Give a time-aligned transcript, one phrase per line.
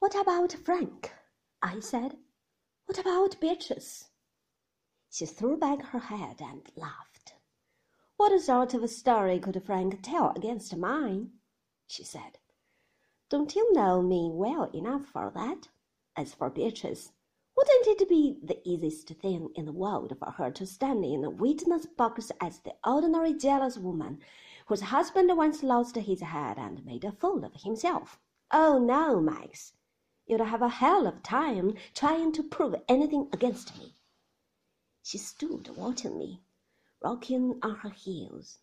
[0.00, 1.12] What about Frank?
[1.62, 2.16] I said.
[2.86, 4.08] What about Beatrice?
[5.10, 7.34] She threw back her head and laughed.
[8.16, 11.32] What sort of a story could Frank tell against mine?
[11.86, 12.38] she said.
[13.28, 15.68] Don't you know me well enough for that?
[16.16, 17.12] As for Beatrice,
[17.54, 21.28] wouldn't it be the easiest thing in the world for her to stand in the
[21.28, 24.20] witness box as the ordinary jealous woman
[24.64, 28.18] whose husband once lost his head and made a fool of himself?
[28.50, 29.74] Oh, no, Max.
[30.30, 33.96] You'd have a hell of a time trying to prove anything against me.
[35.02, 36.40] She stood watching me,
[37.02, 38.60] rocking on her heels,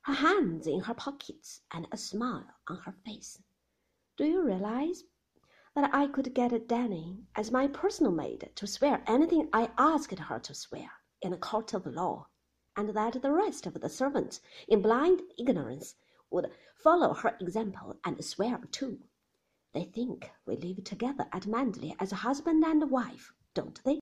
[0.00, 3.40] her hands in her pockets and a smile on her face.
[4.16, 5.04] Do you realize
[5.76, 10.40] that I could get Danny as my personal maid to swear anything I asked her
[10.40, 10.90] to swear
[11.22, 12.26] in a court of law,
[12.76, 15.94] and that the rest of the servants, in blind ignorance,
[16.30, 18.98] would follow her example and swear too?
[19.76, 24.00] They think we live together at Manderley as a husband and wife, don't they?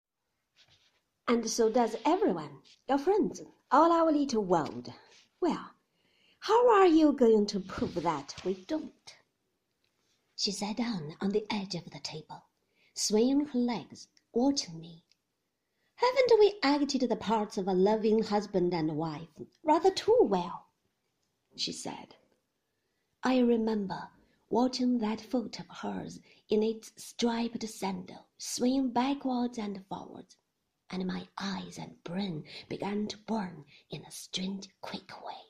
[1.27, 4.93] And so does everyone, your friends, all our little world.
[5.41, 5.73] Well,
[6.39, 9.17] how are you going to prove that we don't?
[10.37, 12.45] She sat down on the edge of the table,
[12.95, 15.03] swinging her legs, watching me.
[15.97, 20.69] Haven't we acted the parts of a loving husband and wife rather too well?
[21.57, 22.15] she said.
[23.25, 24.11] I remember
[24.51, 30.37] watching that foot of hers in its striped sandal swing backwards and forwards,
[30.91, 35.41] and my eyes and brain began to burn in a strange, quick way.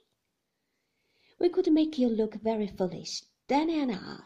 [1.39, 4.21] We could make you look very foolish, Danny and I,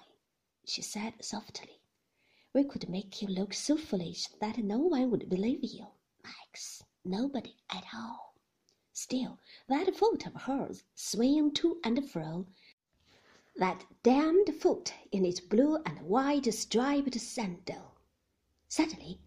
[0.67, 1.81] she said softly.
[2.53, 5.87] We could make you look so foolish that no one would believe you,
[6.23, 6.83] Max.
[7.05, 8.35] Nobody at all.
[8.93, 12.47] Still, that foot of hers swinging to and fro
[13.59, 17.99] that damned foot in its blue and white striped sandal.
[18.69, 19.21] Suddenly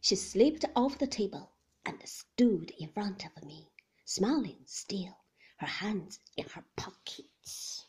[0.00, 1.52] she slipped off the table
[1.84, 3.70] and stood in front of me,
[4.04, 5.16] smiling still,
[5.58, 7.85] her hands in her pockets.